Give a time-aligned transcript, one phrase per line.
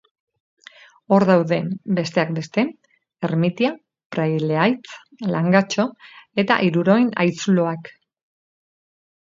[1.17, 1.59] Hor daude,
[1.99, 2.63] besteak beste,
[3.29, 3.71] Ermitia,
[4.17, 4.97] Praileaitz,
[5.37, 5.89] Langatxo
[6.45, 7.95] eta Iruroin haitzuloak.